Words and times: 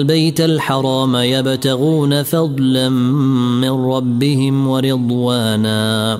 البيت 0.00 0.40
الحرام 0.40 1.16
يبتغون 1.16 2.22
فضلا 2.22 2.88
من 2.88 3.70
ربهم 3.70 4.68
ورضوانا. 4.68 6.18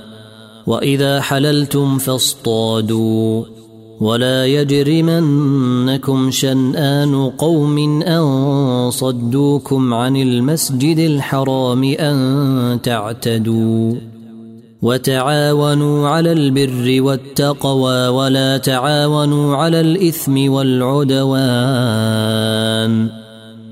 وإذا 0.67 1.21
حللتم 1.21 1.99
فاصطادوا. 1.99 3.45
ولا 4.01 4.47
يجرمنكم 4.47 6.31
شنآن 6.31 7.31
قوم 7.39 8.03
أن 8.03 8.91
صدوكم 8.91 9.95
عن 9.95 10.17
المسجد 10.17 10.99
الحرام 10.99 11.85
أن 11.85 12.79
تعتدوا. 12.83 13.95
وتعاونوا 14.83 16.09
على 16.09 16.33
البر 16.33 17.03
والتقوى 17.03 18.09
ولا 18.09 18.59
تعاونوا 18.59 19.57
على 19.57 19.81
الإثم 19.81 20.53
والعدوان. 20.53 23.20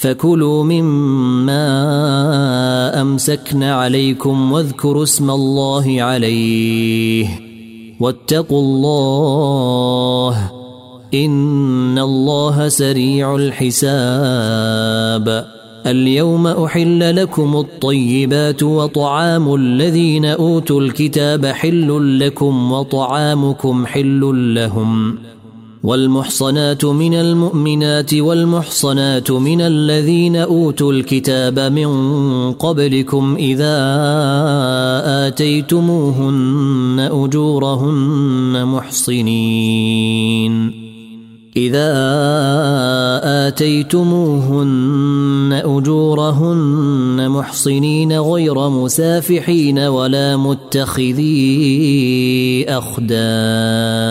فكلوا 0.00 0.64
مما 0.64 1.60
امسكن 3.00 3.62
عليكم 3.62 4.52
واذكروا 4.52 5.02
اسم 5.02 5.30
الله 5.30 6.02
عليه 6.02 7.28
واتقوا 8.00 8.60
الله 8.60 10.50
إن 11.14 11.98
الله 11.98 12.68
سريع 12.68 13.36
الحساب 13.36 13.90
اليوم 15.86 16.46
أحل 16.46 17.16
لكم 17.16 17.56
الطيبات 17.56 18.62
وطعام 18.62 19.54
الذين 19.54 20.24
أوتوا 20.24 20.80
الكتاب 20.80 21.46
حل 21.46 22.18
لكم 22.20 22.72
وطعامكم 22.72 23.86
حل 23.86 24.54
لهم 24.54 25.18
والمحصنات 25.82 26.84
من 26.84 27.14
المؤمنات 27.14 28.14
والمحصنات 28.14 29.30
من 29.30 29.60
الذين 29.60 30.36
أوتوا 30.36 30.92
الكتاب 30.92 31.58
من 31.58 32.52
قبلكم 32.52 33.36
إذا 33.38 33.76
آتيتموهن 35.26 37.08
أجورهن 37.12 38.64
محصنين. 38.66 40.50
إذا 41.56 41.92
آتيتموهن 43.48 44.82
أجورهن 45.64 47.28
محصنين 47.28 48.20
غير 48.20 48.68
مسافحين 48.68 49.78
ولا 49.78 50.36
متخذي 50.36 51.34
أخدان. 52.68 54.10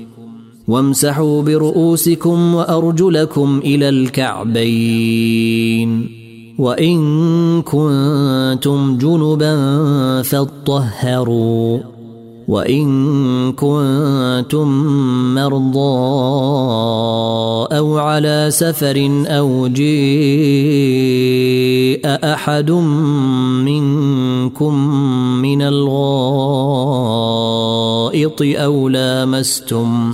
وامسحوا 0.71 1.41
برؤوسكم 1.41 2.55
وأرجلكم 2.55 3.61
إلى 3.63 3.89
الكعبين. 3.89 5.41
وإن 6.59 7.01
كنتم 7.61 8.97
جنبا 8.97 9.55
فاطهروا. 10.21 11.79
وإن 12.47 13.51
كنتم 13.51 14.67
مرضى 15.35 15.77
أو 17.77 17.97
على 17.97 18.47
سفر 18.51 19.23
أو 19.27 19.67
جيء 19.67 19.91
أحد 22.05 22.71
منكم 23.61 24.75
من 25.41 25.61
الغائط 25.61 25.81
أو 28.41 28.89
لامستم 28.89 30.13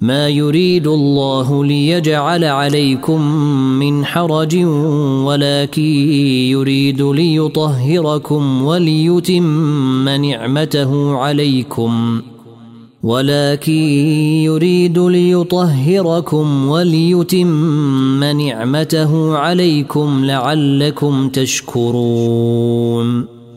ما 0.00 0.28
يريد 0.28 0.86
الله 0.86 1.64
ليجعل 1.64 2.44
عليكم 2.44 3.20
من 3.78 4.04
حرج 4.04 4.56
ولكن 5.24 5.82
يريد 6.50 7.02
ليطهركم 7.02 8.62
وليتم 8.64 10.08
نعمته 10.08 11.16
عليكم 11.16 12.22
ولكن 13.02 13.72
يريد 14.42 14.98
ليطهركم 14.98 16.68
وليتم 16.68 18.24
نعمته 18.24 19.36
عليكم 19.36 20.24
لعلكم 20.24 21.28
تشكرون 21.28 22.58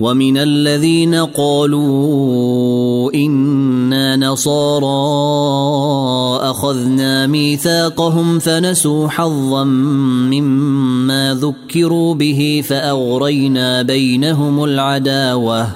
ومن 0.00 0.36
الذين 0.36 1.14
قالوا 1.14 3.14
إنا 3.14 4.16
نصارى 4.16 5.10
أخذنا 6.50 7.26
ميثاقهم 7.26 8.38
فنسوا 8.38 9.08
حظا 9.08 9.64
مما 9.64 11.38
ذكروا 11.40 12.14
به 12.14 12.62
فأغرينا 12.66 13.82
بينهم 13.82 14.64
العداوة 14.64 15.68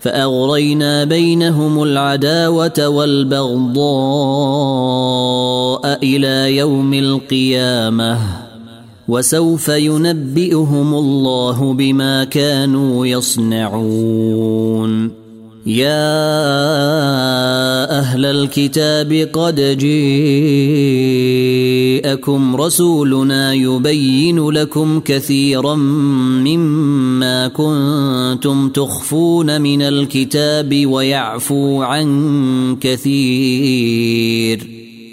فأغرينا 0.00 1.04
بينهم 1.04 1.82
العداوة 1.82 2.88
والبغضاء 2.88 3.86
إلى 6.02 6.56
يوم 6.56 6.94
القيامة 6.94 8.45
وسوف 9.08 9.68
ينبئهم 9.68 10.94
الله 10.94 11.72
بما 11.72 12.24
كانوا 12.24 13.06
يصنعون. 13.06 15.10
يا 15.66 15.88
أهل 17.98 18.24
الكتاب 18.24 19.28
قد 19.32 19.60
جيءكم 22.00 22.56
رسولنا 22.56 23.52
يبين 23.52 24.50
لكم 24.50 25.00
كثيرا 25.00 25.74
مما 26.44 27.48
كنتم 27.48 28.68
تخفون 28.68 29.60
من 29.60 29.82
الكتاب 29.82 30.86
ويعفو 30.86 31.82
عن 31.82 32.76
كثير. 32.80 34.75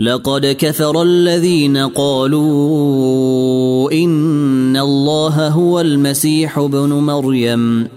لقد 0.00 0.56
كفر 0.58 1.02
الذين 1.02 1.76
قالوا 1.76 2.42
إن 3.92 4.76
الله 4.76 5.48
هو 5.48 5.80
المسيح 5.80 6.58
ابن 6.58 6.88
مريم. 6.88 7.88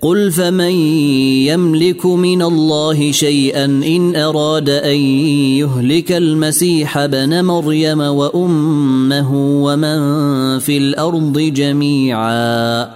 قل 0.00 0.30
فمن 0.32 0.70
يملك 1.48 2.06
من 2.06 2.42
الله 2.42 3.12
شيئا 3.12 3.64
إن 3.64 4.16
أراد 4.16 4.70
أن 4.70 4.96
يهلك 5.56 6.12
المسيح 6.12 6.98
ابن 6.98 7.44
مريم 7.44 8.00
وأمه 8.00 9.34
ومن 9.64 9.98
في 10.58 10.78
الأرض 10.78 11.38
جميعا. 11.38 12.95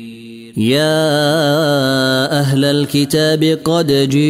يا 0.57 2.39
أهل 2.39 2.65
الكتاب 2.65 3.59
قد 3.63 4.09
جيءكم 4.09 4.27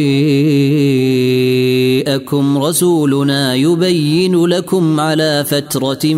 رسولنا 2.58 3.54
يبين 3.54 4.46
لكم 4.46 5.00
على 5.00 5.44
فترة 5.48 6.14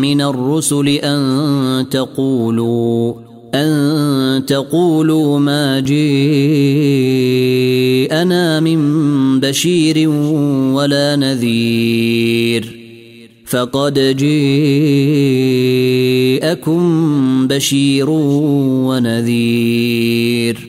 من 0.00 0.20
الرسل 0.20 0.88
أن 0.88 1.86
تقولوا 1.90 3.14
أن 3.54 4.42
تقولوا 4.46 5.38
ما 5.38 5.80
جيءنا 5.80 6.00
من 8.60 9.40
بشير 9.40 10.08
ولا 10.74 11.16
نذير. 11.16 12.76
فقد 13.46 14.16
جيءكم 16.36 17.48
بشير 17.48 18.10
ونذير. 18.88 20.68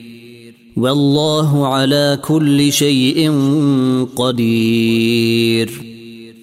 والله 0.77 1.67
على 1.67 2.19
كل 2.23 2.73
شيء 2.73 3.31
قدير. 4.15 5.86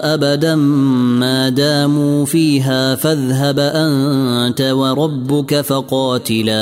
أبدا 0.00 0.54
ما 0.54 1.48
داموا 1.48 2.24
فيها 2.24 2.94
فاذهب 2.94 3.58
أنت 3.58 4.60
وربك 4.60 5.60
فقاتلا 5.60 6.52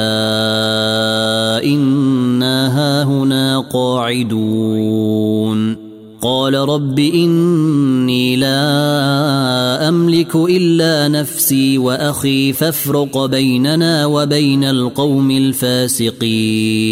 إنا 1.65 2.79
هاهنا 2.79 3.65
قاعدون. 3.73 5.89
قال 6.23 6.55
رب 6.55 6.99
إني 6.99 8.37
لا 8.37 9.89
أملك 9.89 10.37
إلا 10.37 11.09
نفسي 11.09 11.79
وأخي 11.79 12.53
فافرق 12.53 13.27
بيننا 13.27 14.07
وبين 14.07 14.65
القوم 14.65 15.31
الفاسقين. 15.31 16.89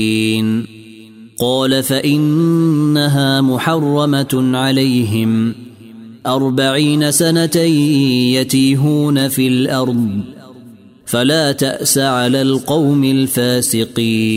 قال 1.41 1.83
فإنها 1.83 3.41
محرمة 3.41 4.59
عليهم. 4.59 5.65
أربعين 6.26 7.11
سنة 7.11 7.56
يتيهون 8.37 9.28
في 9.28 9.49
الأرض 9.49 10.21
فلا 11.06 11.52
تأس 11.52 11.99
على 11.99 12.42
القوم 12.42 13.04
الفاسقين. 13.04 14.37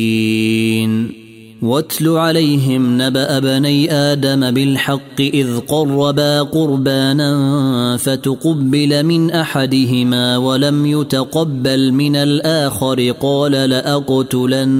واتل 1.61 2.09
عليهم 2.09 3.01
نبأ 3.01 3.39
بني 3.39 3.91
آدم 3.93 4.51
بالحق 4.51 5.19
إذ 5.19 5.59
قربا 5.59 6.41
قربانا 6.41 7.97
فتقبل 7.97 9.03
من 9.03 9.31
أحدهما 9.31 10.37
ولم 10.37 10.85
يتقبل 10.85 11.91
من 11.91 12.15
الآخر 12.15 13.11
قال 13.11 13.51
لأقتلنك. 13.51 14.79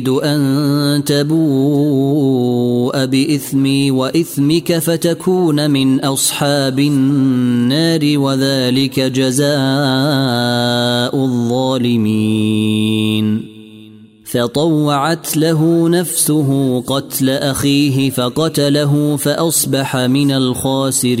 أريد 0.00 0.08
أن 0.08 1.04
تبوء 1.04 3.04
بإثمي 3.04 3.90
وإثمك 3.90 4.78
فتكون 4.78 5.70
من 5.70 6.00
أصحاب 6.00 6.78
النار 6.78 8.18
وذلك 8.18 9.00
جزاء 9.00 9.50
الظالمين. 11.24 12.70
فطوعت 14.24 15.36
له 15.36 15.88
نفسه 15.88 16.80
قتل 16.80 17.30
أخيه 17.30 18.10
فقتله 18.10 19.16
فأصبح 19.16 19.96
من 19.96 20.30
الخاسرين. 20.30 21.20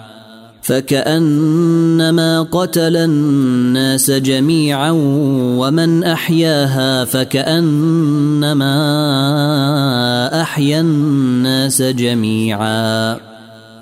فكأنما 0.71 2.41
قتل 2.41 2.97
الناس 2.97 4.11
جميعا 4.11 4.91
ومن 5.59 6.03
أحياها 6.03 7.05
فكأنما 7.05 8.71
أحيا 10.41 10.81
الناس 10.81 11.81
جميعا 11.81 13.17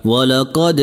ولقد 0.06 0.76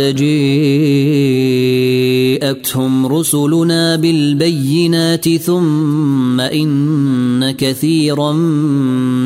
جاءتهم 2.42 3.06
رسلنا 3.06 3.96
بالبينات 3.96 5.28
ثم 5.28 6.40
إن 6.40 7.50
كثيرا 7.50 8.32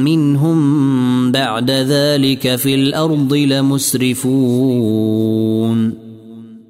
منهم 0.07 1.33
بعد 1.33 1.71
ذلك 1.71 2.57
في 2.57 2.75
الأرض 2.75 3.35
لمسرفون 3.35 4.71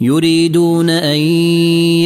يريدون 0.00 0.90
أن 0.90 1.18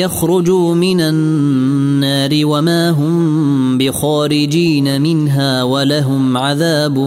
يخرجوا 0.00 0.74
من 0.74 1.00
النار 1.00 2.30
وما 2.44 2.90
هم 2.90 3.78
بخارجين 3.78 5.02
منها 5.02 5.62
ولهم 5.62 6.36
عذاب 6.36 6.98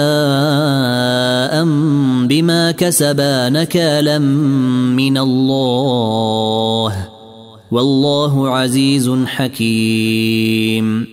بما 2.27 2.71
كسبا 2.71 3.49
نكالا 3.49 4.19
من 4.97 5.17
الله. 5.17 7.07
والله 7.71 8.49
عزيز 8.49 9.11
حكيم. 9.25 11.12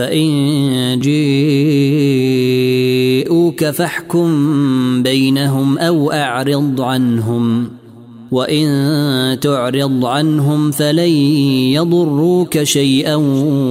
فإن 0.00 0.98
جيءوك 3.20 3.64
فاحكم 3.64 5.02
بينهم 5.02 5.78
أو 5.78 6.12
أعرض 6.12 6.80
عنهم 6.80 7.70
وإن 8.30 9.38
تعرض 9.40 10.04
عنهم 10.04 10.70
فلن 10.70 11.10
يضروك 11.76 12.62
شيئا 12.62 13.14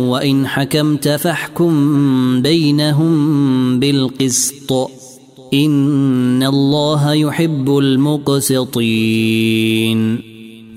وإن 0.10 0.48
حكمت 0.48 1.08
فاحكم 1.08 1.72
بينهم 2.42 3.80
بالقسط 3.80 4.74
إن 5.54 6.44
الله 6.44 7.14
يحب 7.14 7.78
المقسطين 7.78 9.10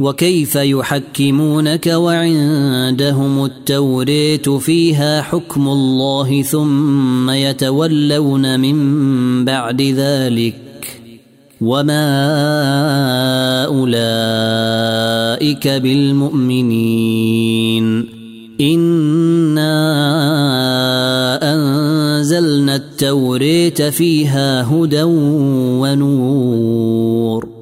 وكيف 0.03 0.57
يحكمونك 0.57 1.87
وعندهم 1.87 3.45
التوريت 3.45 4.49
فيها 4.49 5.23
حكم 5.23 5.69
الله 5.69 6.43
ثم 6.43 7.31
يتولون 7.31 8.61
من 8.61 9.45
بعد 9.45 9.83
ذلك 9.83 10.55
وما 11.61 12.05
أولئك 13.65 13.99
بالمؤمنين 15.69 17.03
إنا 18.61 19.73
أنزلنا 21.55 22.77
التوريت 22.77 23.83
فيها 23.83 24.63
هدى 24.63 25.03
ونور 25.83 27.62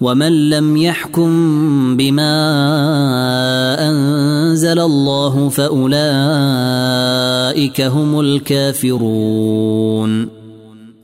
ومن 0.00 0.50
لم 0.50 0.76
يحكم 0.76 1.96
بما 1.96 2.36
أنزل 3.88 4.78
الله 4.78 5.48
فأولئك 5.48 5.90
هم 7.80 8.20
الكافرون. 8.20 9.66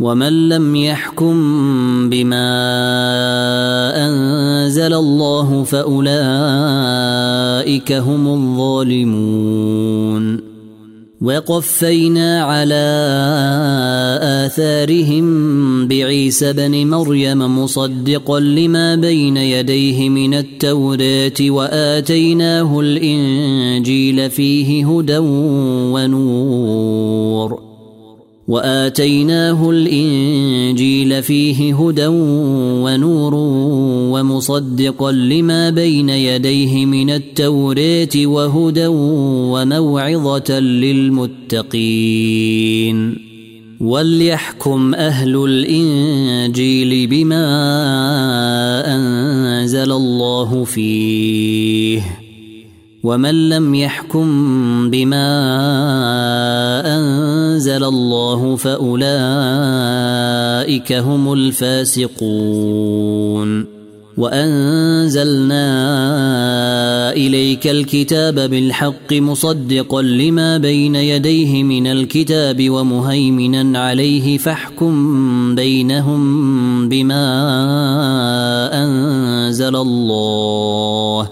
ومن 0.00 0.48
لم 0.48 0.76
يحكم 0.76 1.34
بما 2.10 2.46
انزل 4.06 4.94
الله 4.94 5.64
فاولئك 5.64 6.02
هم 7.92 8.26
الظالمون 8.28 9.72
وقفينا 11.22 12.42
على 12.42 12.84
اثارهم 14.46 15.88
بعيسى 15.88 16.52
بن 16.52 16.86
مريم 16.86 17.58
مصدقا 17.62 18.40
لما 18.40 18.94
بين 18.94 19.36
يديه 19.36 20.08
من 20.08 20.34
التوراه 20.34 21.32
واتيناه 21.40 22.80
الانجيل 22.80 24.30
فيه 24.30 24.86
هدى 24.86 25.18
ونور 25.92 27.71
وآتيناه 28.52 29.70
الإنجيل 29.70 31.22
فيه 31.22 31.74
هدى 31.74 32.06
ونور 32.84 33.34
ومصدقا 34.12 35.12
لما 35.12 35.70
بين 35.70 36.08
يديه 36.08 36.86
من 36.86 37.10
التوراه 37.10 38.08
وهدى 38.16 38.86
وموعظة 38.86 40.60
للمتقين. 40.60 41.72
وليحكم 43.80 44.94
أهل 44.94 45.44
الإنجيل 45.44 47.06
بما 47.06 47.46
أنزل 48.94 49.92
الله 49.92 50.64
فيه. 50.64 52.22
ومن 53.04 53.48
لم 53.48 53.74
يحكم 53.74 54.26
بما 54.90 55.26
أنزل 56.96 57.84
الله 57.84 58.21
فأولئك 58.56 59.02
هم 60.92 61.32
الفاسقون. 61.32 63.02
وأنزلنا 64.18 65.62
إليك 67.12 67.66
الكتاب 67.66 68.34
بالحق 68.34 69.12
مصدقا 69.12 70.02
لما 70.02 70.58
بين 70.58 70.94
يديه 70.94 71.62
من 71.62 71.86
الكتاب 71.86 72.70
ومهيمنا 72.70 73.78
عليه 73.78 74.38
فاحكم 74.38 75.54
بينهم 75.54 76.88
بما 76.88 77.24
أنزل 78.84 79.76
الله. 79.76 81.31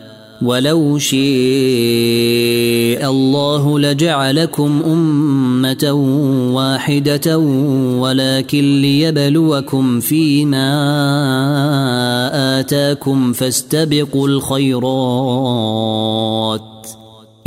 ولو 0.41 0.97
شيء 0.97 1.21
الله 3.09 3.79
لجعلكم 3.79 4.81
أمة 4.85 5.91
واحدة 6.53 7.37
ولكن 7.97 8.81
ليبلوكم 8.81 9.99
فيما 9.99 10.69
آتاكم 12.59 13.33
فاستبقوا 13.33 14.27
الخيرات. 14.27 15.01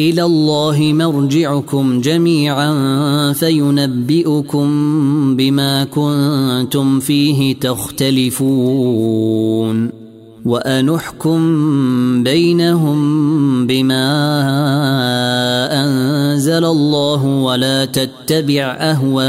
إلى 0.00 0.22
الله 0.22 0.78
مرجعكم 0.80 2.00
جميعا 2.00 3.32
فينبئكم 3.32 4.66
بما 5.36 5.84
كنتم 5.84 7.00
فيه 7.00 7.54
تختلفون. 7.54 8.74
وانحكم 10.44 11.42
بينهم 12.22 13.66
بما 13.66 14.04
انزل 15.84 16.64
الله 16.64 17.24
ولا 17.24 17.84
تتبع 17.84 18.76
اهواءهم 18.80 19.22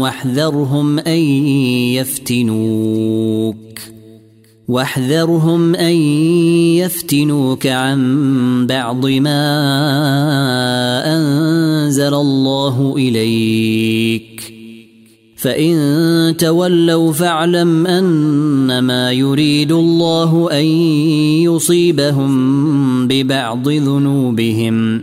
واحذرهم 0.00 0.98
ان 0.98 1.18
يفتنوك 1.98 3.62
واحذرهم 4.68 5.74
ان 5.74 5.94
يفتنوك 6.82 7.66
عن 7.66 8.66
بعض 8.66 9.06
ما 9.06 9.42
انزل 11.16 12.14
الله 12.14 12.94
اليك 12.96 14.52
فان 15.36 15.76
تولوا 16.32 17.12
فاعلم 17.12 17.86
أنما 17.86 19.12
يريد 19.12 19.72
الله 19.72 20.48
أن 20.52 20.64
يصيبهم 21.44 23.08
ببعض 23.08 23.68
ذنوبهم 23.68 25.02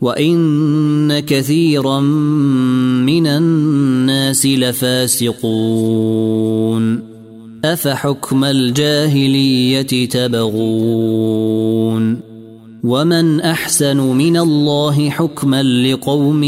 وإن 0.00 1.20
كثيرا 1.20 2.00
من 2.00 3.26
الناس 3.26 4.46
لفاسقون 4.46 5.82
أفحكم 7.64 8.44
الجاهلية 8.44 10.08
تبغون 10.08 11.72
ومن 12.84 13.40
أحسن 13.40 13.96
من 13.96 14.36
الله 14.36 15.10
حكما 15.10 15.62
لقوم 15.62 16.44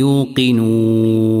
يوقنون 0.00 1.40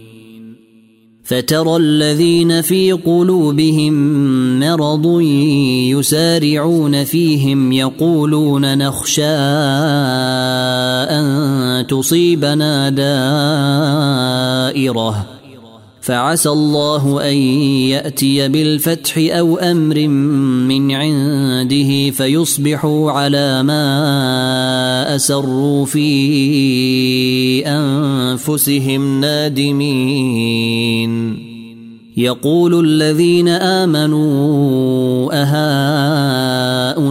فترى 1.31 1.75
الذين 1.77 2.61
في 2.61 2.91
قلوبهم 2.91 3.93
مرض 4.59 5.21
يسارعون 5.91 7.03
فيهم 7.03 7.71
يقولون 7.71 8.77
نخشى 8.77 9.35
أن 11.09 11.87
تصيبنا 11.87 12.89
دائرة. 14.69 15.30
فعسى 16.01 16.49
الله 16.49 17.29
أن 17.29 17.35
يأتي 17.93 18.47
بالفتح 18.47 19.17
أو 19.17 19.57
أمر 19.57 20.07
من 20.67 20.91
عنده 20.91 22.09
فيصبحوا 22.09 23.11
على 23.11 23.63
ما 23.63 25.15
أسروا 25.15 25.85
في 25.85 27.67
أنفسهم 27.67 29.21
نادمين. 29.21 30.61
يقول 32.17 32.85
الذين 32.85 33.47
آمنوا 33.47 35.29
أهؤلاء 35.33 37.01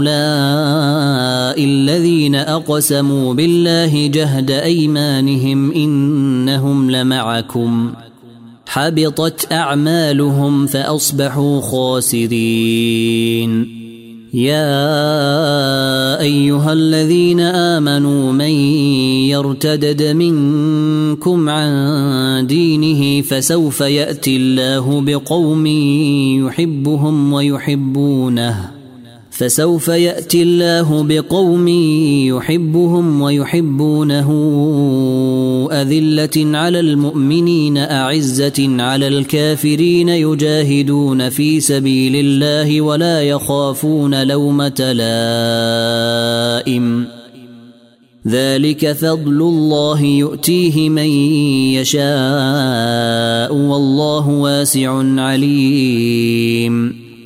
الذين 1.64 2.34
أقسموا 2.34 3.34
بالله 3.34 4.06
جهد 4.06 4.50
أيمانهم 4.50 5.72
إنهم 5.72 6.90
لمعكم. 6.90 7.92
حبطت 8.72 9.52
أعمالهم 9.52 10.66
فأصبحوا 10.66 11.60
خاسرين. 11.60 13.00
يا 14.34 16.20
أيها 16.20 16.72
الذين 16.72 17.40
آمنوا 17.40 18.32
من 18.32 18.50
يرتدد 19.30 20.02
منكم 20.02 21.48
عن 21.48 22.46
دينه 22.46 23.22
فسوف 23.22 23.80
يأتي 23.80 24.36
الله 24.36 25.00
بقوم 25.00 25.66
يحبهم 26.46 27.32
ويحبونه. 27.32 28.79
فسوف 29.40 29.88
يأتي 29.88 30.42
الله 30.42 31.02
بقوم 31.02 31.68
يحبهم 32.28 33.22
ويحبونه 33.22 34.28
أذلة 35.72 36.58
على 36.58 36.80
المؤمنين 36.80 37.78
أعزة 37.78 38.82
على 38.82 39.08
الكافرين 39.08 40.08
يجاهدون 40.08 41.28
في 41.28 41.60
سبيل 41.60 42.16
الله 42.16 42.80
ولا 42.80 43.22
يخافون 43.22 44.26
لومة 44.26 44.92
لائم. 46.62 47.06
ذلك 48.28 48.92
فضل 48.92 49.42
الله 49.42 50.02
يؤتيه 50.02 50.88
من 50.88 51.08
يشاء 51.80 53.54
والله 53.54 54.28
واسع 54.28 55.20
عليم. 55.20 56.99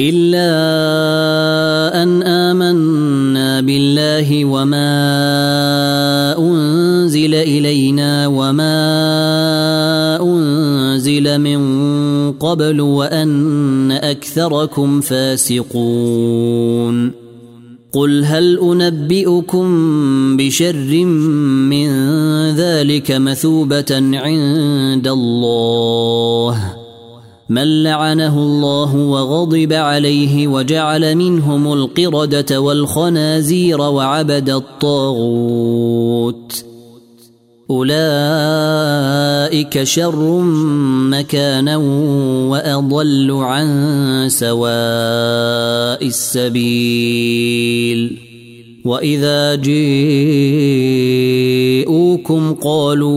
إلا 0.00 0.52
أن 2.02 2.22
آمنا 2.22 3.60
بالله 3.60 4.44
وما 4.44 4.92
أنزل 6.38 7.34
إلينا 7.34 8.26
وما 8.26 8.76
أنزل 10.22 11.38
من 11.38 11.60
قبل 12.32 12.80
وأن 12.80 13.92
أكثركم 13.92 15.00
فاسقون. 15.00 16.46
قل 17.92 18.24
هل 18.24 18.58
أنبئكم 18.58 19.66
بشر 20.36 21.04
من 21.72 21.88
ذلك 22.56 23.12
مثوبة 23.12 23.90
عند 23.90 25.08
الله 25.08 26.72
ۖ؟ 26.82 26.85
من 27.48 27.82
لعنه 27.82 28.38
الله 28.38 28.96
وغضب 28.96 29.72
عليه 29.72 30.48
وجعل 30.48 31.14
منهم 31.14 31.72
القردة 31.72 32.60
والخنازير 32.60 33.80
وعبد 33.80 34.50
الطاغوت. 34.50 35.84
أولئك 37.70 37.92
شر 39.82 40.40
مكانا 41.10 41.76
وأضل 42.50 43.30
عن 43.30 43.68
سواء 44.28 46.06
السبيل. 46.06 47.76
وإذا 48.84 49.54
جئوكم 49.54 49.74
قالوا 52.54 53.16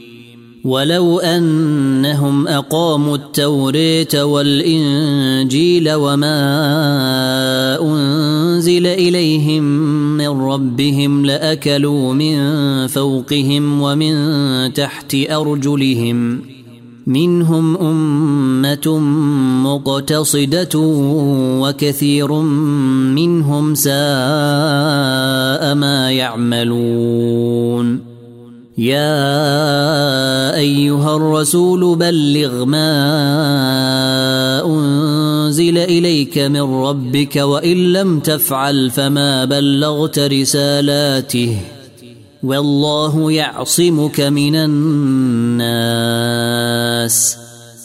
ولو 0.63 1.19
أنهم 1.19 2.47
أقاموا 2.47 3.15
التوريت 3.15 4.15
والإنجيل 4.15 5.93
وما 5.93 6.37
أنزل 7.81 8.87
إليهم 8.87 9.63
من 10.17 10.27
ربهم 10.27 11.25
لأكلوا 11.25 12.13
من 12.13 12.37
فوقهم 12.87 13.81
ومن 13.81 14.73
تحت 14.73 15.15
أرجلهم. 15.15 16.41
منهم 17.07 17.77
أمة 17.77 18.99
مقتصدة 19.63 20.79
وكثير 21.61 22.33
منهم 23.11 23.75
ساء 23.75 23.91
ما 25.75 26.11
يعملون. 26.11 28.10
يا 28.77 30.55
أيها 30.55 31.15
الرسول 31.15 31.95
بلغ 31.95 32.65
ما 32.65 32.91
أنزل 34.65 35.77
إليك 35.77 36.37
من 36.37 36.61
ربك 36.61 37.35
وإن 37.35 37.93
لم 37.93 38.19
تفعل 38.19 38.89
فما 38.89 39.45
بلغت 39.45 40.19
رسالاته 40.19 41.57
والله 42.43 43.31
يعصمك 43.31 44.19
من 44.19 44.55
الناس 44.55 45.61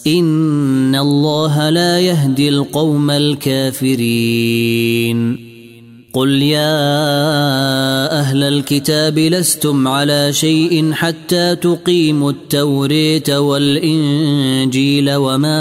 إن 0.07 0.97
الله 0.97 1.71
لا 1.71 2.01
يهدي 2.01 2.49
القوم 2.49 3.11
الكافرين 3.11 4.67
قل 6.17 6.43
يا 6.43 8.19
أهل 8.21 8.43
الكتاب 8.43 9.19
لستم 9.19 9.89
على 9.89 10.33
شيء 10.33 10.93
حتى 10.93 11.57
تقيموا 11.57 12.31
التوريت 12.31 13.31
والإنجيل 13.31 15.15
وما 15.15 15.59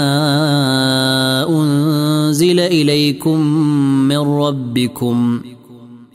أنزل 1.48 2.60
إليكم 2.60 3.40
من 4.08 4.18
ربكم. 4.18 5.40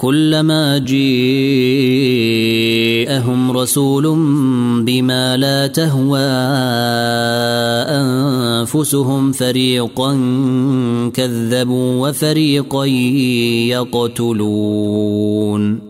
كلما 0.00 0.78
جيءهم 0.78 1.00
رسول 3.52 4.02
بما 4.84 5.36
لا 5.36 5.66
تهوى 5.66 6.20
أنفسهم 8.00 9.32
فريقا 9.32 10.12
كذبوا 11.14 12.08
وفريقا 12.08 12.84
يقتلون. 14.24 15.89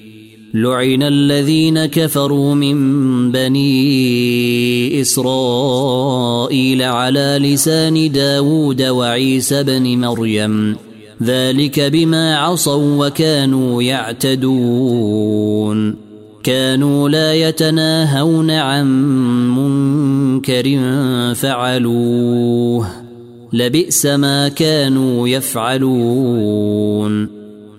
لعن 0.53 1.03
الذين 1.03 1.85
كفروا 1.85 2.55
من 2.55 3.31
بني 3.31 5.01
إسرائيل 5.01 6.81
على 6.81 7.39
لسان 7.41 8.11
داود 8.11 8.81
وعيسى 8.81 9.63
بن 9.63 9.97
مريم 9.97 10.75
ذلك 11.23 11.79
بما 11.79 12.37
عصوا 12.37 13.07
وكانوا 13.07 13.83
يعتدون 13.83 15.31
كانوا 16.43 17.09
لا 17.09 17.33
يتناهون 17.33 18.51
عن 18.51 18.87
منكر 19.55 20.79
فعلوه 21.35 22.87
لبئس 23.53 24.05
ما 24.05 24.47
كانوا 24.47 25.27
يفعلون 25.27 26.61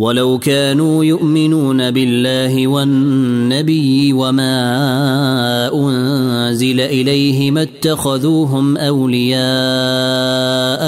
ولو 0.00 0.38
كانوا 0.38 1.04
يؤمنون 1.04 1.90
بالله 1.90 2.66
والنبي 2.66 4.12
وما 4.12 4.54
أنزل 5.74 6.80
إليه 6.80 7.50
ما 7.50 7.62
اتخذوهم 7.62 8.76
أولياء 8.76 9.40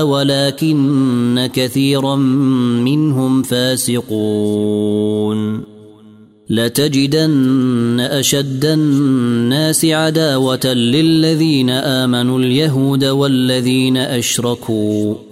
ولكن 0.06 1.50
كثيرا 1.54 2.16
منهم 2.16 3.42
فاسقون. 3.42 4.92
لتجدن 6.50 8.00
أشد 8.00 8.64
الناس 8.64 9.84
عداوة 9.84 10.66
للذين 10.66 11.70
آمنوا 11.70 12.38
اليهود 12.38 13.04
والذين 13.04 13.96
أشركوا. 13.96 15.31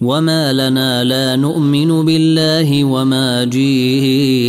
وما 0.00 0.52
لنا 0.52 1.04
لا 1.04 1.36
نؤمن 1.36 2.04
بالله 2.04 2.84
وما 2.84 3.44
جيءنا 3.44 4.44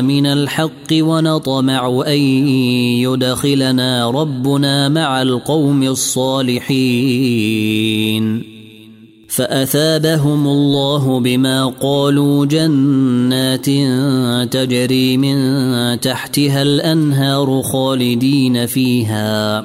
من 0.00 0.26
الحق 0.26 0.92
ونطمع 0.92 2.02
ان 2.06 2.18
يدخلنا 3.02 4.10
ربنا 4.10 4.88
مع 4.88 5.22
القوم 5.22 5.82
الصالحين 5.82 7.22
فاثابهم 9.28 10.46
الله 10.46 11.20
بما 11.20 11.66
قالوا 11.66 12.46
جنات 12.46 13.66
تجري 14.52 15.16
من 15.16 16.00
تحتها 16.00 16.62
الانهار 16.62 17.62
خالدين 17.62 18.66
فيها 18.66 19.64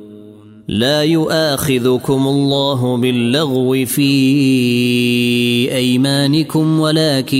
لا 0.71 1.03
يؤاخذكم 1.03 2.27
الله 2.27 2.97
باللغو 2.97 3.85
في 3.85 4.11
أيمانكم 5.75 6.79
ولكن 6.79 7.37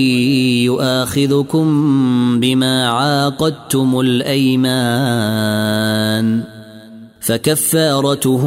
يؤاخذكم 0.68 1.66
بما 2.40 2.88
عاقدتم 2.88 4.00
الأيمان. 4.00 5.32
فكفارته 7.20 8.42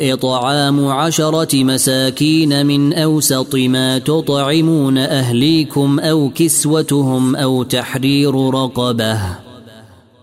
إطعام 0.00 0.86
عشرة 0.86 1.64
مساكين 1.64 2.66
من 2.66 2.92
أوسط 2.92 3.54
ما 3.54 3.98
تطعمون 3.98 4.98
أهليكم 4.98 6.00
أو 6.00 6.30
كسوتهم 6.34 7.36
أو 7.36 7.62
تحرير 7.62 8.34
رقبة. 8.50 9.45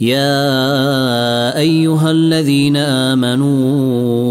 يا 0.00 1.58
أيها 1.58 2.10
الذين 2.10 2.76
آمنوا 2.76 4.28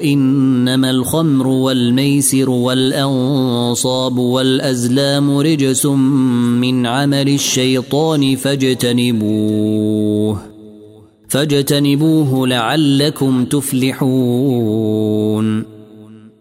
إنما 0.00 0.90
الخمر 0.90 1.46
والميسر 1.46 2.50
والأنصاب 2.50 4.18
والأزلام 4.18 5.38
رجس 5.38 5.86
من 5.86 6.86
عمل 6.86 7.28
الشيطان 7.28 8.36
فاجتنبوه 8.36 9.74
فاجتنبوه 11.28 12.48
لعلكم 12.48 13.44
تفلحون 13.44 14.54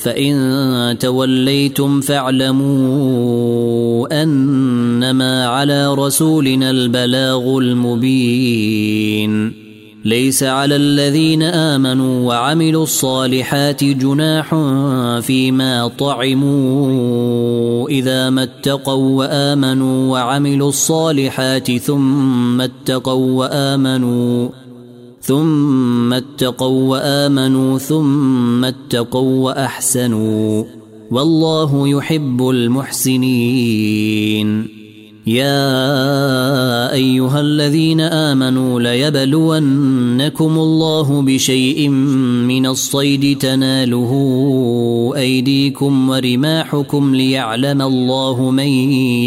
فإن 0.00 0.96
توليتم 1.00 2.00
فاعلموا 2.00 3.42
أنما 4.22 5.46
على 5.46 5.94
رسولنا 5.94 6.70
البلاغ 6.70 7.58
المبين. 7.58 9.60
ليس 10.04 10.42
على 10.42 10.76
الذين 10.76 11.42
آمنوا 11.42 12.28
وعملوا 12.28 12.82
الصالحات 12.82 13.84
جناح 13.84 14.54
فيما 15.20 15.90
طعموا 15.98 17.88
إذا 17.88 18.30
ما 18.30 18.42
اتقوا 18.42 19.18
وآمنوا 19.18 20.12
وعملوا 20.12 20.68
الصالحات 20.68 21.76
ثم 21.76 22.60
اتقوا 22.60 23.38
وآمنوا 23.38 24.48
ثم 25.20 26.12
اتقوا 26.12 26.90
وآمنوا 26.90 27.78
ثم 27.78 28.64
اتقوا 28.64 29.44
وأحسنوا 29.44 30.64
والله 31.10 31.88
يحب 31.88 32.48
المحسنين. 32.48 34.00
يا 35.26 36.92
أيها 36.92 37.40
الذين 37.40 38.00
آمنوا 38.00 38.80
ليبلونكم 38.80 40.58
الله 40.58 41.22
بشيء 41.22 41.88
من 42.48 42.66
الصيد 42.66 43.38
تناله 43.38 44.12
أيديكم 45.16 46.10
ورماحكم 46.10 47.14
ليعلم 47.14 47.82
الله 47.82 48.50
من 48.50 48.68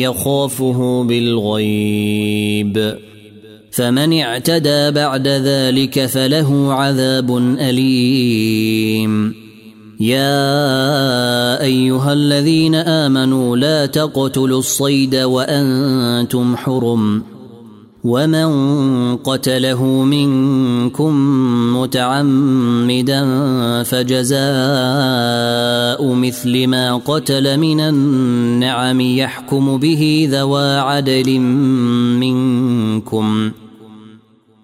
يخافه 0.01 1.03
بالغيب. 1.03 2.95
فمن 3.75 4.19
اعتدى 4.19 4.91
بعد 4.91 5.27
ذلك 5.27 6.05
فله 6.05 6.73
عذاب 6.73 7.37
أليم. 7.59 9.35
يا 9.99 11.61
أيها 11.61 12.13
الذين 12.13 12.75
آمنوا 12.75 13.57
لا 13.57 13.85
تقتلوا 13.85 14.59
الصيد 14.59 15.15
وأنتم 15.15 16.55
حرم. 16.55 17.23
ومن 18.03 18.47
قتله 19.17 19.83
منكم 19.85 21.13
متعمدا 21.77 23.23
فجزاء 23.83 24.33
مثل 26.13 26.67
ما 26.67 26.95
قتل 26.97 27.57
من 27.59 27.79
النعم 27.79 29.01
يحكم 29.01 29.77
به 29.77 30.27
ذوى 30.31 30.77
عدل 30.77 31.39
منكم. 32.19 33.51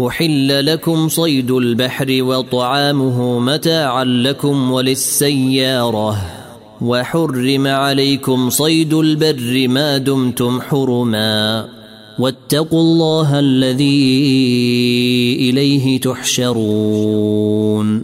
أحل 0.00 0.66
لكم 0.66 1.08
صيد 1.08 1.50
البحر 1.50 2.06
وطعامه 2.10 3.38
متاعا 3.38 4.04
لكم 4.04 4.72
وللسيارة. 4.72 6.16
وحرم 6.80 7.66
عليكم 7.66 8.50
صيد 8.50 8.94
البر 8.94 9.68
ما 9.68 9.98
دمتم 9.98 10.60
حرما. 10.60 11.68
واتقوا 12.18 12.80
الله 12.80 13.38
الذي 13.38 14.30
إليه 15.50 16.00
تحشرون. 16.00 18.02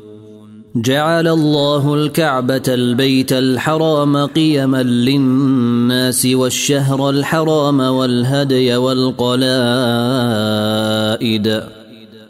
جعل 0.77 1.29
الله 1.29 1.95
الكعبة 1.95 2.63
البيت 2.69 3.33
الحرام 3.33 4.17
قيما 4.17 4.83
للناس 4.83 6.27
والشهر 6.27 7.11
الحرام 7.11 7.81
والهدي 7.81 8.77
والقلائد. 8.77 9.49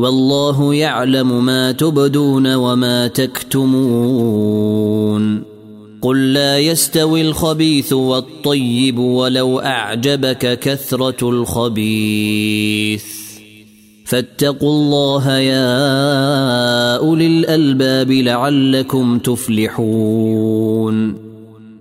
والله 0.00 0.74
يعلم 0.74 1.44
ما 1.44 1.72
تبدون 1.72 2.54
وما 2.54 3.06
تكتمون. 3.06 4.70
قل 6.02 6.32
لا 6.32 6.58
يستوي 6.58 7.22
الخبيث 7.22 7.92
والطيب 7.92 8.98
ولو 8.98 9.58
أعجبك 9.58 10.58
كثرة 10.58 11.30
الخبيث. 11.30 13.04
فاتقوا 14.04 14.70
الله 14.70 15.38
يا 15.38 16.96
أولي 16.96 17.26
الألباب 17.26 18.12
لعلكم 18.12 19.18
تفلحون. 19.18 20.50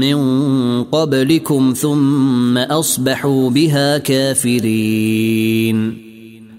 من 0.00 0.82
قبلكم 0.82 1.74
ثم 1.76 2.58
أصبحوا 2.58 3.50
بها 3.50 3.98
كافرين. 3.98 5.76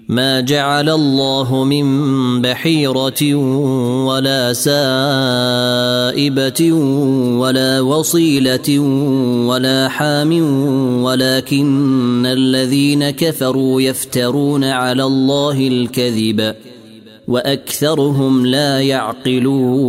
ما 0.08 0.40
جعل 0.40 0.88
الله 0.90 1.64
من 1.64 1.86
بحيرة 2.42 3.34
ولا 4.04 4.52
سائبة 4.52 5.42
ولا 7.38 7.80
وصيلة 7.80 8.78
ولا 9.48 9.88
حام 9.88 10.32
ولكن 11.02 12.26
الذين 12.26 13.10
كفروا 13.10 13.82
يفترون 13.82 14.64
على 14.64 15.04
الله 15.04 15.68
الكذب 15.68 16.54
وأكثرهم 17.28 18.46
لا 18.46 18.80
يعقلون. 18.80 19.88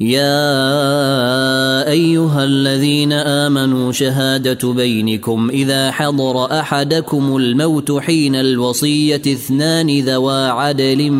يا 0.00 1.90
أيها 1.90 2.44
الذين 2.44 3.12
آمنوا 3.12 3.92
شهادة 3.92 4.72
بينكم 4.72 5.50
إذا 5.50 5.90
حضر 5.90 6.44
أحدكم 6.60 7.36
الموت 7.36 7.92
حين 7.92 8.34
الوصية 8.34 9.22
اثنان 9.26 10.00
ذوا 10.00 10.48
عدل 10.48 11.10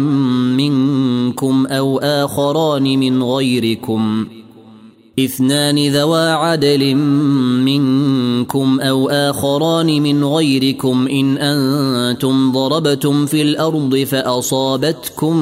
منكم 0.57 1.67
أو 1.67 1.99
آخران 1.99 2.83
من 2.83 3.23
غيركم 3.23 4.27
اثنان 5.19 5.89
ذوا 5.89 6.31
عدل 6.31 6.95
منكم 7.65 8.81
أو 8.81 9.09
آخران 9.09 9.87
من 9.87 10.25
غيركم 10.25 11.09
إن 11.09 11.39
أنتم 11.39 12.53
ضربتم 12.53 13.27
في 13.27 13.43
الأرض 13.43 13.97
فأصابتكم 13.97 15.37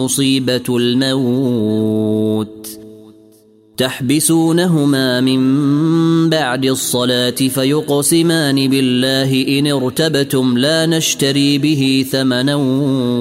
مصيبة 0.00 0.62
الموت. 0.68 2.68
تحبسونهما 3.76 5.20
من 5.20 5.40
بعد 6.30 6.64
الصلاة 6.64 7.30
فيقسمان 7.30 8.68
بالله 8.68 9.58
إن 9.58 9.66
ارتبتم 9.66 10.58
لا 10.58 10.86
نشتري 10.86 11.58
به 11.58 12.06
ثمنا 12.10 12.54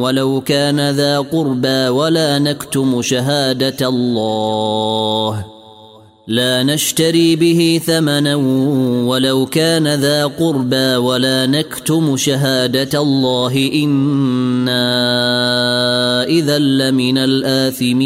ولو 0.01 0.41
كان 0.41 0.89
ذا 0.89 1.19
قربى 1.19 1.87
ولا 1.87 2.39
نكتم 2.39 3.01
شهادة 3.01 3.89
الله. 3.89 5.55
لا 6.28 6.63
نشتري 6.63 7.36
به 7.36 7.82
ثمنا 7.86 8.36
ولو 9.05 9.45
كان 9.45 9.88
ذا 9.88 10.26
قربى 10.26 10.95
ولا 10.95 11.45
نكتم 11.45 12.17
شهادة 12.17 13.01
الله 13.01 13.71
إنا 13.73 14.84
إذا 16.23 16.59
لمن 16.59 17.17
الآثمين. 17.17 18.05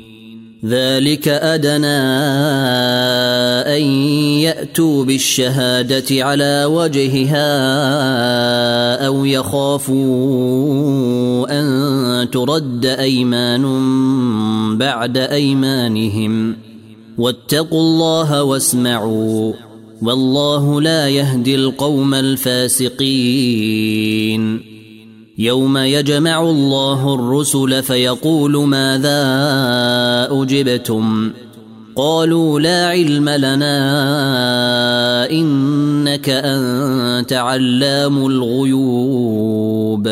ذلك 0.65 1.27
أدنى 1.27 2.01
أن 3.77 3.81
يأتوا 4.41 5.05
بالشهادة 5.05 6.25
على 6.25 6.65
وجهها 6.65 7.45
أو 9.05 9.25
يخافوا 9.25 9.99
أن 11.59 12.29
ترد 12.29 12.85
أيمان 12.85 13.63
بعد 14.77 15.17
أيمانهم. 15.17 16.55
واتقوا 17.17 17.81
الله 17.81 18.43
واسمعوا 18.43 19.53
والله 20.01 20.81
لا 20.81 21.09
يهدي 21.09 21.55
القوم 21.55 22.13
الفاسقين. 22.13 23.01
يوم 25.41 25.77
يجمع 25.77 26.41
الله 26.41 27.13
الرسل 27.13 27.83
فيقول 27.83 28.57
ماذا 28.57 29.21
أجبتم؟ 30.31 31.31
قالوا 31.95 32.59
لا 32.59 32.87
علم 32.87 33.29
لنا 33.29 33.71
إنك 35.31 36.29
أنت 36.29 37.33
علام 37.33 38.25
الغيوب. 38.25 40.07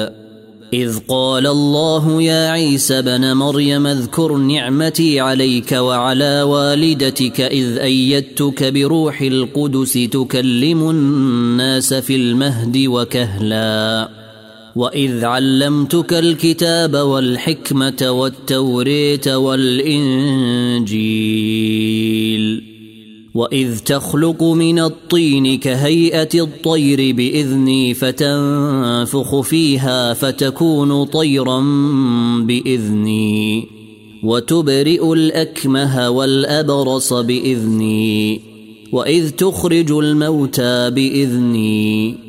إذ 0.73 0.99
قال 1.07 1.47
الله 1.47 2.21
يا 2.21 2.49
عيسى 2.49 3.01
بن 3.01 3.33
مريم 3.33 3.87
اذكر 3.87 4.35
نعمتي 4.35 5.19
عليك 5.19 5.71
وعلى 5.71 6.41
والدتك 6.41 7.41
إذ 7.41 7.77
أيدتك 7.77 8.73
بروح 8.73 9.21
القدس 9.21 9.93
تكلم 9.93 10.89
الناس 10.89 11.93
في 11.93 12.15
المهد 12.15 12.77
وكهلا. 12.87 14.18
واذ 14.75 15.25
علمتك 15.25 16.13
الكتاب 16.13 16.95
والحكمه 16.95 18.07
والتوريت 18.09 19.27
والانجيل 19.27 19.89
واذ 23.33 23.79
تخلق 23.79 24.43
من 24.43 24.79
الطين 24.79 25.57
كهيئه 25.57 26.41
الطير 26.43 27.15
باذني 27.15 27.93
فتنفخ 27.93 29.39
فيها 29.41 30.13
فتكون 30.13 31.05
طيرا 31.05 31.59
باذني 32.41 33.67
وتبرئ 34.23 35.13
الاكمه 35.13 36.09
والابرص 36.09 37.13
باذني 37.13 38.41
واذ 38.91 39.29
تخرج 39.29 39.91
الموتى 39.91 40.89
باذني 40.89 42.28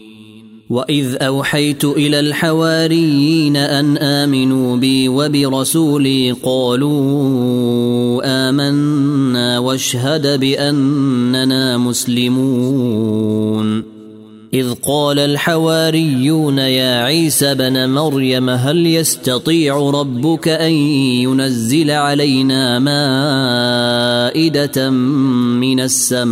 واذ 0.71 1.15
اوحيت 1.21 1.85
إلى 1.85 2.19
الحواريين 2.19 3.57
ان 3.57 3.97
امنوا 3.97 4.77
بي 4.77 5.09
وبرسولي 5.09 6.31
قالوا 6.31 8.21
امنا 8.49 9.59
واشهد 9.59 10.39
باننا 10.39 11.77
مسلمون 11.77 13.21
اذ 14.53 14.73
قال 14.87 15.19
الحواريون 15.19 16.57
يا 16.57 17.03
عيسى 17.03 17.55
بن 17.55 17.89
مريم 17.89 18.49
هل 18.49 18.87
يستطيع 18.87 19.89
ربك 19.89 20.47
ان 20.47 20.71
ينزل 20.71 21.91
علينا 21.91 22.79
مائده 24.29 24.89
من 25.59 25.79
السماء 25.79 26.31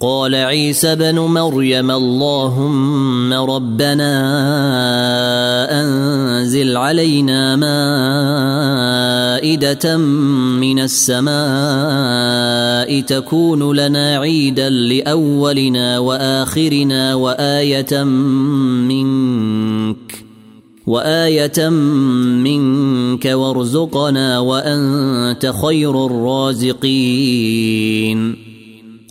قال 0.00 0.34
عيسى 0.34 0.94
بن 0.94 1.18
مريم 1.18 1.90
اللهم 1.90 3.32
ربنا 3.32 4.14
أنزل 5.80 6.76
علينا 6.76 7.56
مائدة 9.36 9.96
من 10.60 10.78
السماء 10.78 11.34
تكون 13.00 13.76
لنا 13.76 14.16
عيدا 14.16 14.70
لأولنا 14.70 15.98
وآخرنا 15.98 17.14
وآية 17.14 18.04
منك 18.04 20.24
وآية 20.86 21.68
منك 21.68 23.24
وارزقنا 23.24 24.38
وأنت 24.38 25.52
خير 25.62 26.06
الرازقين 26.06 26.84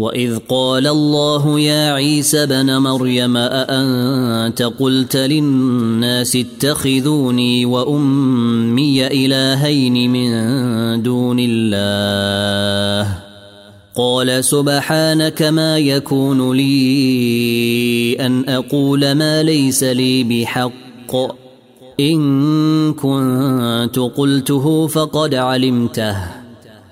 واذ 0.00 0.38
قال 0.48 0.86
الله 0.86 1.60
يا 1.60 1.92
عيسى 1.92 2.46
بن 2.46 2.76
مريم 2.76 3.36
اانت 3.36 4.62
قلت 4.62 5.16
للناس 5.16 6.36
اتخذوني 6.36 7.64
وامي 7.64 9.06
الهين 9.06 10.10
من 10.12 10.32
دون 11.02 11.36
الله 11.40 13.18
قال 13.96 14.44
سبحانك 14.44 15.42
ما 15.42 15.78
يكون 15.78 16.56
لي 16.56 18.16
ان 18.20 18.48
أقول 18.48 19.12
ما 19.12 19.42
ليس 19.42 19.84
لي 19.84 20.24
بحق 20.24 21.12
ان 22.00 22.92
كنت 22.92 23.98
قلته 23.98 24.86
فقد 24.86 25.34
علمته 25.34 26.39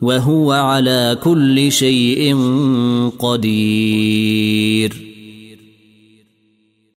وهو 0.00 0.52
على 0.52 1.18
كل 1.22 1.72
شيء 1.72 2.36
قدير. 3.18 5.07